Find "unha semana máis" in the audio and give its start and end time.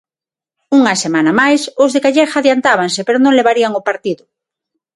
0.77-1.61